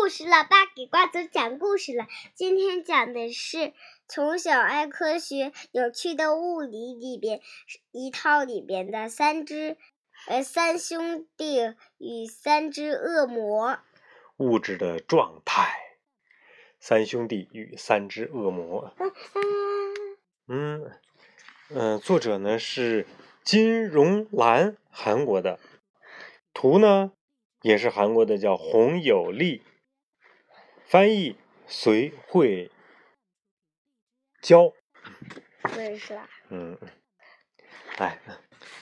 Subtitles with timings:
[0.00, 2.06] 故事了，爸给瓜子讲故事了。
[2.32, 3.72] 今天讲的是
[4.06, 7.40] 从小爱科学、有趣的物理里边
[7.90, 9.76] 一套里边的三只
[10.28, 13.80] 呃三兄弟与三只恶魔。
[14.36, 15.96] 物质的状态，
[16.78, 18.94] 三兄弟与三只恶魔。
[20.46, 20.92] 嗯
[21.70, 23.04] 嗯，作者呢是
[23.42, 25.58] 金荣兰，韩国的。
[26.54, 27.10] 图呢
[27.62, 29.64] 也是韩国的，叫洪有利。
[30.88, 31.36] 翻译
[31.66, 32.70] 谁会
[34.40, 34.72] 教。
[35.76, 36.26] 我也是啦。
[36.48, 36.78] 嗯，
[37.98, 38.18] 来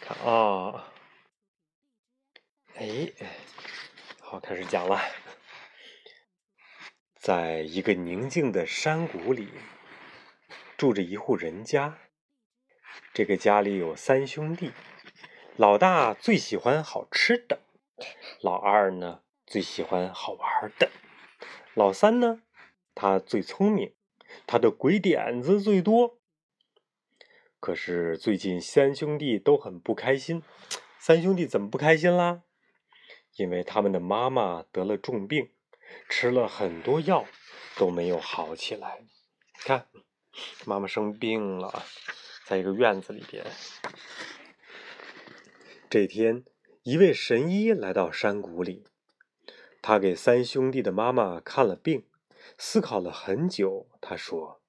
[0.00, 0.92] 看啊，
[2.76, 3.12] 哎，
[4.20, 5.00] 好，开始讲了。
[7.16, 9.48] 在一个宁静的山谷里，
[10.76, 11.98] 住着一户人家。
[13.12, 14.70] 这个家里有三兄弟，
[15.56, 17.58] 老大最喜欢好吃的，
[18.40, 20.88] 老二呢最喜欢好玩的。
[21.74, 22.42] 老三呢，
[22.94, 23.94] 他最聪明，
[24.46, 26.18] 他的鬼点子最多。
[27.60, 30.42] 可是最近三兄弟都很不开心。
[30.98, 32.42] 三兄弟怎么不开心啦？
[33.36, 35.50] 因为他们的妈妈得了重病，
[36.08, 37.24] 吃了很多药
[37.76, 39.02] 都没有好起来。
[39.64, 39.86] 看，
[40.64, 41.84] 妈妈生病了，
[42.46, 43.44] 在一个院子里边。
[45.88, 46.44] 这天，
[46.82, 48.84] 一位神医来到山谷里。
[49.80, 52.04] 他给三兄弟的妈妈看了病，
[52.58, 53.88] 思考了很久。
[54.00, 54.60] 他说：“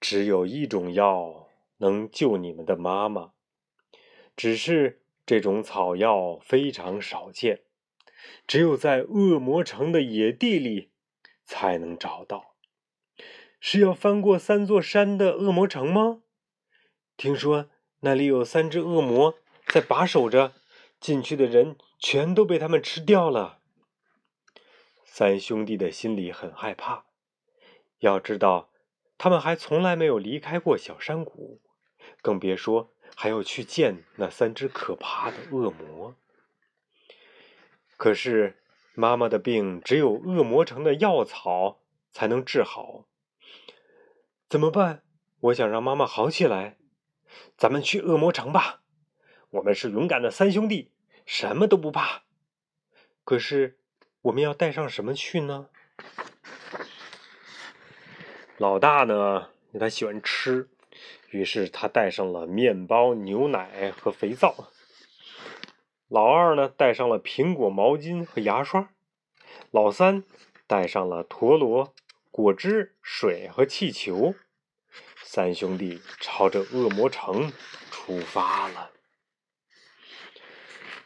[0.00, 3.32] 只有一种药能救你们的妈妈，
[4.36, 7.62] 只是这种草药非常少见，
[8.46, 10.90] 只有在恶魔城的野地里
[11.44, 12.56] 才能找到。
[13.60, 16.22] 是要翻过三座山的恶魔城吗？
[17.16, 19.34] 听说那里有三只恶魔
[19.66, 20.54] 在把守着，
[20.98, 23.58] 进去的人全都被他们吃掉了。”
[25.20, 27.04] 三兄弟的心里很害怕，
[27.98, 28.70] 要知道，
[29.18, 31.60] 他们还从来没有离开过小山谷，
[32.22, 36.16] 更别说还要去见那三只可怕的恶魔。
[37.98, 38.62] 可是，
[38.94, 43.06] 妈妈的病只有恶魔城的药草才能治好，
[44.48, 45.02] 怎么办？
[45.40, 46.78] 我想让妈妈好起来，
[47.58, 48.80] 咱们去恶魔城吧。
[49.50, 50.94] 我们是勇敢的三兄弟，
[51.26, 52.22] 什么都不怕。
[53.22, 53.76] 可是。
[54.22, 55.68] 我们要带上什么去呢？
[58.58, 59.48] 老大呢？
[59.78, 60.68] 他喜欢吃，
[61.30, 64.72] 于是他带上了面包、牛奶和肥皂。
[66.08, 68.90] 老二呢，带上了苹果、毛巾和牙刷。
[69.70, 70.24] 老三
[70.66, 71.94] 带上了陀螺、
[72.30, 74.34] 果汁、水和气球。
[75.22, 77.52] 三兄弟朝着恶魔城
[77.90, 78.90] 出发了，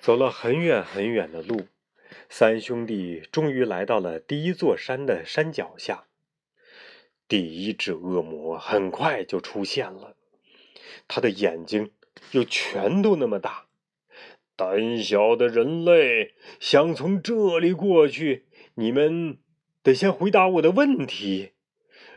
[0.01, 1.69] 走了很远很远的路。
[2.37, 6.07] 三兄弟终于来到了第一座山的山脚下。
[7.29, 10.17] 第一只恶魔很快就出现了，
[11.07, 11.93] 他的眼睛
[12.33, 13.67] 有拳头那么大。
[14.57, 19.39] 胆小的人类想从这里过去，你们
[19.85, 21.53] 得先回答我的问题。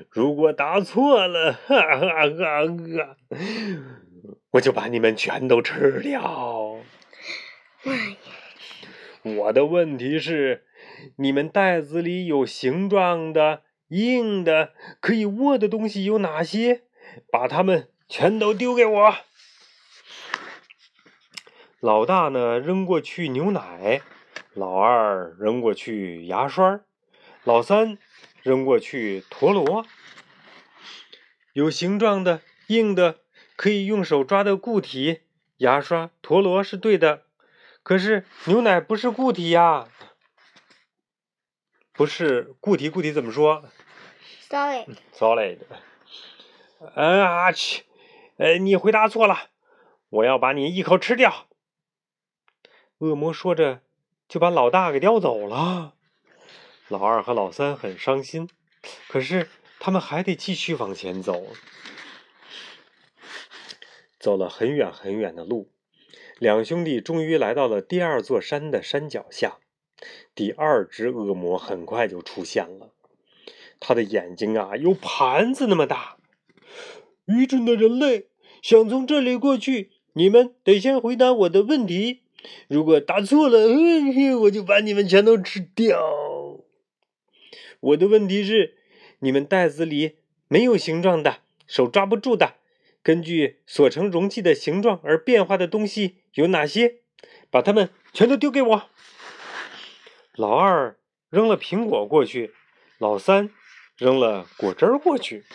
[0.09, 3.17] 如果答错了，哈哈哈哈，
[4.50, 6.79] 我就把你们全都吃掉。
[7.83, 8.17] 哎呀！
[9.35, 10.65] 我的问题是：
[11.17, 16.83] 你们袋子里有形状的、硬的、可以握的东西有哪些？
[17.31, 19.15] 把它们全都丢给我。
[21.79, 24.01] 老大呢，扔过去牛奶；
[24.53, 26.79] 老二扔过去牙刷；
[27.44, 27.97] 老三
[28.41, 29.85] 扔过去陀螺。
[31.53, 33.19] 有形状的、硬的、
[33.55, 35.21] 可以用手抓的固体，
[35.57, 37.26] 牙刷、陀螺是对的。
[37.88, 39.88] 可是牛奶不是固体呀，
[41.94, 43.64] 不是固体，固体怎么说
[44.50, 45.59] ？Solid，solid。
[46.96, 47.86] 啊去，
[48.36, 49.52] 呃，你回答错了，
[50.09, 51.48] 我要把你一口吃掉。
[52.98, 53.80] 恶魔说着，
[54.28, 55.94] 就把老大给叼走了。
[56.90, 58.50] 老二和老三很伤心，
[59.07, 59.48] 可是
[59.80, 61.42] 他们还得继续往前走。
[64.19, 65.72] 走了很远很远的路。
[66.39, 69.57] 两兄弟终于来到了第二座山的山脚下，
[70.36, 72.94] 第二只恶魔很快就出现了。
[73.80, 76.18] 他的眼睛啊，有盘子那么大。
[77.25, 78.28] 愚蠢的人类，
[78.62, 82.22] 想从这里过去，你们得先回答我的问题。
[82.68, 83.68] 如果答错了，
[84.42, 86.00] 我就把你们全都吃掉。
[87.80, 88.78] 我的问题是：
[89.19, 90.18] 你们袋子里
[90.48, 92.54] 没有形状的，手抓不住的。
[93.07, 96.95] 根据所成容器的形状而变化的东西有哪些？
[97.50, 98.89] 把它们全都丢给我。
[100.33, 101.00] 老二
[101.30, 102.54] 扔了苹果过去，
[102.98, 103.50] 老三
[103.95, 105.45] 扔了果汁儿过去。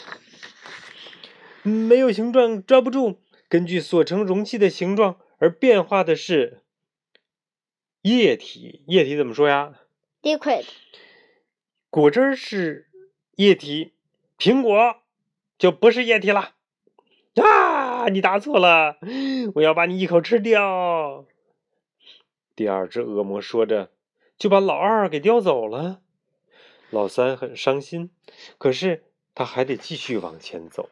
[1.62, 3.20] 没有形状，抓不住。
[3.50, 6.62] 根据所盛容器的形状而变化的是
[8.00, 8.82] 液体。
[8.86, 9.74] 液体怎么说呀
[10.22, 10.64] ？liquid。
[11.90, 12.88] 果汁是
[13.36, 13.92] 液体，
[14.38, 15.02] 苹果
[15.58, 16.54] 就不是液体了。
[17.36, 18.08] 啊！
[18.08, 18.98] 你答错了，
[19.54, 21.24] 我要把你一口吃掉。
[22.54, 23.90] 第二只恶魔说着，
[24.36, 26.00] 就把老二给叼走了。
[26.90, 28.10] 老三很伤心，
[28.58, 30.90] 可是他还得继续往前走。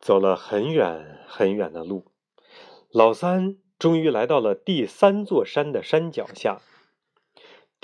[0.00, 2.10] 走了很远很远的路，
[2.90, 6.60] 老三终于来到了第三座山的山脚下。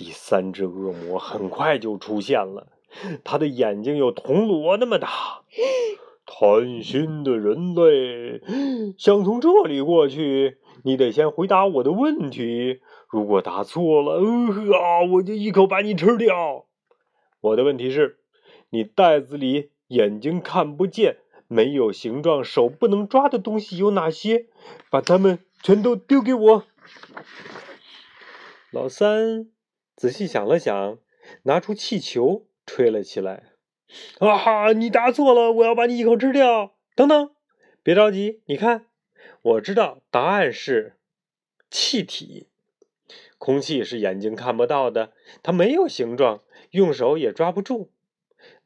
[0.00, 2.68] 第三只恶魔很快就出现了，
[3.22, 5.42] 他的眼睛有铜锣那么大。
[6.24, 8.40] 贪心的人类，
[8.96, 12.80] 想从这里过去，你得先回答我的问题。
[13.10, 14.22] 如果答错了，
[14.74, 16.64] 啊，我就一口把你吃掉。
[17.42, 18.20] 我的问题是：
[18.70, 21.18] 你袋子里眼睛看不见。
[21.46, 24.46] 没有形状、手不能抓的东西有哪些？
[24.88, 26.64] 把它们全都丢给我。
[28.70, 29.48] 老三
[30.00, 30.96] 仔细想了想，
[31.42, 33.52] 拿出气球吹了起来。
[34.18, 34.72] 啊哈！
[34.72, 36.72] 你答错了，我要把你一口吃掉。
[36.94, 37.34] 等等，
[37.82, 38.86] 别着急，你看，
[39.42, 40.96] 我知道答案是
[41.70, 42.48] 气体。
[43.36, 45.12] 空气是眼睛看不到的，
[45.42, 47.92] 它没有形状，用手也抓不住。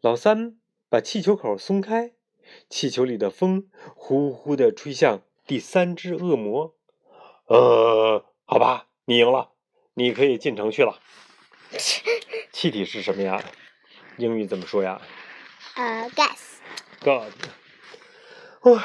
[0.00, 0.56] 老三
[0.88, 2.12] 把气球口松开。
[2.68, 6.76] 气球里的风呼呼地吹向第三只恶魔。
[7.46, 9.50] 呃，好吧，你赢了，
[9.94, 11.00] 你可以进城去了。
[12.52, 13.42] 气体是什么呀？
[14.16, 15.00] 英语怎么说呀？
[15.76, 16.58] 呃，gas。
[17.00, 17.32] God。
[18.62, 18.84] 哇，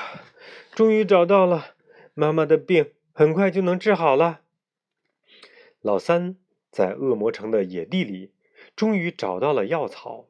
[0.73, 1.75] 终于找到了，
[2.13, 4.41] 妈妈的病很快就能治好了。
[5.81, 6.35] 老三
[6.71, 8.33] 在恶魔城的野地里，
[8.75, 10.27] 终于找到了药草。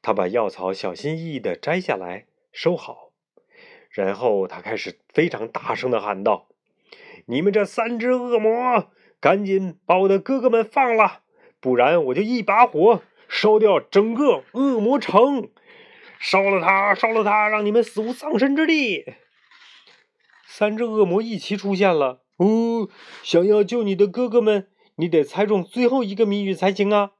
[0.00, 2.26] 他把药草小心翼翼地摘下来。
[2.52, 3.12] 收好，
[3.90, 6.48] 然后他开始非常大声的喊道
[7.26, 11.22] ：“你们这三只恶魔，赶紧把我的哥哥们放了，
[11.60, 15.50] 不然我就一把火烧掉整个恶魔城，
[16.18, 19.04] 烧了他，烧了他，让你们死无葬身之地！”
[20.46, 22.22] 三只恶魔一起出现了。
[22.38, 22.88] 哦，
[23.22, 27.12] 想要救你的哥哥们，你得猜中最后一个谜语才行啊！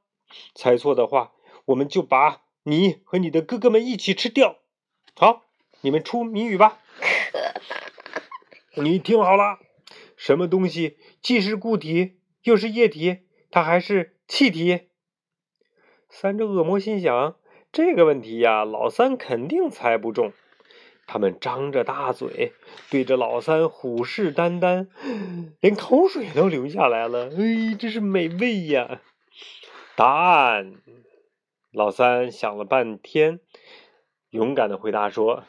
[0.55, 1.33] 猜错的话，
[1.65, 4.57] 我们就把你和你的哥哥们一起吃掉。
[5.15, 5.43] 好，
[5.81, 6.79] 你们出谜语吧。
[8.75, 9.59] 你听好了，
[10.15, 13.19] 什么东西既是固体又是液体？
[13.51, 14.89] 它还是气体？
[16.07, 17.35] 三只恶魔心想：
[17.71, 20.31] 这个问题呀，老三肯定猜不中。
[21.07, 22.53] 他们张着大嘴，
[22.91, 24.87] 对着老三虎视眈眈，
[25.59, 27.31] 连口水都流下来了。
[27.31, 29.01] 哎，真是美味呀！
[29.95, 30.75] 答案，
[31.71, 33.39] 老三想了半天。
[34.29, 35.43] 勇敢的回答说：“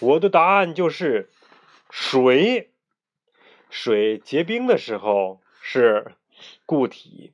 [0.00, 1.30] 我的答案就是
[1.88, 2.72] 水。
[3.70, 6.14] 水结冰的时候是
[6.66, 7.32] 固体，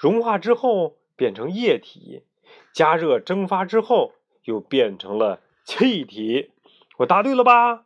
[0.00, 2.24] 融化之后变成液体，
[2.72, 4.14] 加热蒸发之后
[4.44, 6.52] 又变成了气体。
[6.96, 7.84] 我答对了吧？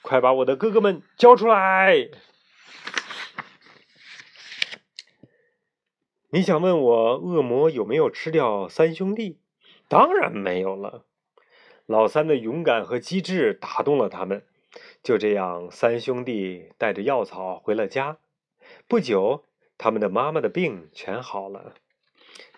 [0.00, 2.08] 快把我的哥哥们交出来！
[6.30, 9.38] 你想问我恶魔有没有吃掉三兄弟？
[9.86, 11.04] 当然没有了。”
[11.84, 14.46] 老三的勇敢和机智打动了他们，
[15.02, 18.16] 就这样，三兄弟带着药草回了家。
[18.88, 19.44] 不久，
[19.82, 21.74] 他们的妈妈的病全好了。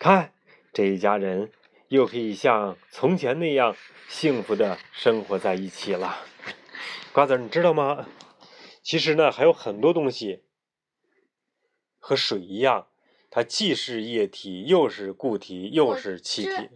[0.01, 0.35] 看，
[0.73, 1.53] 这一家人
[1.87, 3.77] 又可以像从前那样
[4.09, 6.19] 幸福的生活在一起了。
[7.13, 8.09] 瓜子，你知道吗？
[8.83, 10.43] 其实呢，还有很多东西
[12.01, 12.89] 和水一样，
[13.31, 16.71] 它既是液体，又是固体，又是气体。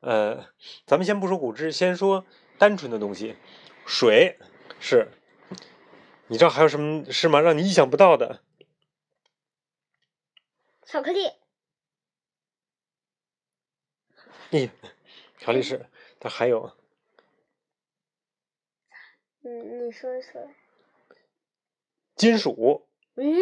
[0.00, 0.48] 呃，
[0.84, 2.26] 咱们先不说骨质，先说
[2.58, 3.36] 单纯的东西。
[3.86, 4.38] 水
[4.78, 5.08] 是，
[6.32, 7.40] 你知道还有什么是吗？
[7.40, 8.42] 让你意想不到的？
[10.86, 11.30] 巧克力。
[14.50, 14.70] 咦，
[15.38, 16.74] 巧克力是，它还有。
[19.42, 20.50] 嗯，你说说。
[22.16, 22.88] 金属。
[23.16, 23.36] 嗯。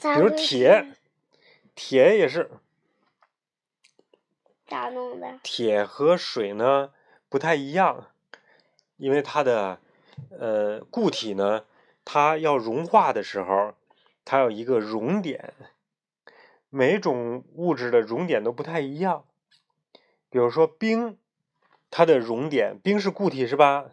[0.14, 0.94] 比如铁，
[1.74, 2.50] 铁也是。
[4.66, 5.40] 咋弄的？
[5.42, 6.92] 铁和水呢
[7.30, 8.12] 不太一样，
[8.98, 9.80] 因为它的
[10.30, 11.64] 呃固体呢，
[12.04, 13.74] 它要融化的时候，
[14.24, 15.54] 它有一个熔点。
[16.70, 19.24] 每种物质的熔点都不太一样。
[20.28, 21.16] 比如说冰，
[21.90, 23.92] 它的熔点，冰是固体是吧？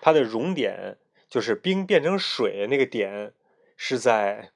[0.00, 0.96] 它的熔点
[1.28, 3.34] 就是冰变成水那个点
[3.76, 4.52] 是在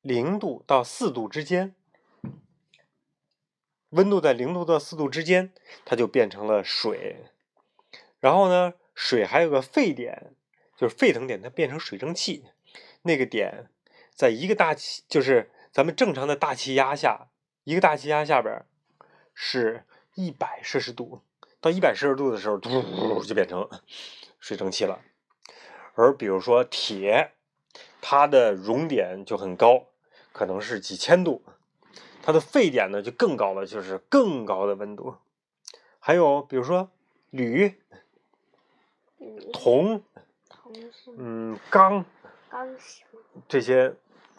[0.00, 1.74] 零度到四度之间，
[3.90, 5.52] 温度在零度到四度之间，
[5.84, 7.26] 它就变成了水。
[8.18, 10.34] 然后呢，水还有个沸点，
[10.76, 12.44] 就是沸腾点，它变成水蒸气。
[13.00, 13.70] 那个点
[14.14, 17.28] 在一个大气，就是咱们正常的大气压下，
[17.64, 18.62] 一个大气压下边
[19.32, 21.22] 是一百摄氏度，
[21.62, 23.66] 到一百摄氏度的时候，嘟就变成
[24.38, 25.00] 水蒸气了。
[25.94, 27.32] 而比如说铁，
[28.02, 29.86] 它的熔点就很高，
[30.32, 31.42] 可能是几千度，
[32.22, 35.16] 它的沸点呢就更高了，就是更高的温度。
[35.98, 36.90] 还有比如说
[37.30, 37.80] 铝、
[39.52, 40.02] 铜、
[41.16, 42.04] 嗯钢、
[42.48, 42.76] 钢
[43.48, 43.94] 这些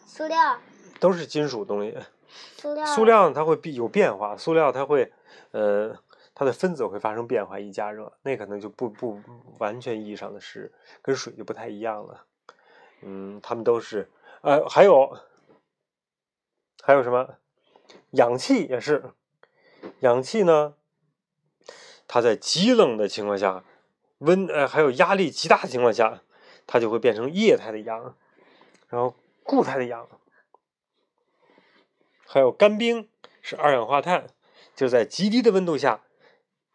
[0.06, 0.58] 塑料
[1.00, 1.96] 都是金属东西。
[2.56, 5.12] 塑料塑料它会有变化，塑料它会
[5.50, 5.96] 呃。
[6.34, 9.20] 它的分子会发生变化，一加热，那可能就不不
[9.58, 10.72] 完全意义上的是
[11.02, 12.24] 跟水就不太一样了。
[13.02, 14.10] 嗯，它们都是
[14.40, 15.18] 呃，还有
[16.82, 17.36] 还有什么？
[18.12, 19.12] 氧气也是，
[20.00, 20.74] 氧气呢，
[22.08, 23.62] 它在极冷的情况下，
[24.22, 26.22] 温呃还有压力极大的情况下，
[26.66, 28.16] 它就会变成液态的氧，
[28.88, 30.08] 然后固态的氧，
[32.26, 33.08] 还有干冰
[33.40, 34.28] 是二氧化碳，
[34.74, 36.02] 就在极低的温度下。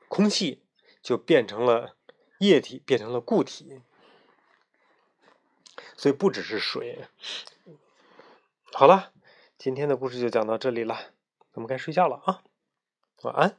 [0.09, 0.63] 空气
[1.01, 1.97] 就变成了
[2.39, 3.81] 液体，变成了固体，
[5.97, 7.09] 所以不只是水。
[8.71, 9.11] 好了，
[9.57, 10.95] 今天的故事就讲到这里了，
[11.51, 12.41] 咱们该睡觉了啊，
[13.23, 13.57] 晚安。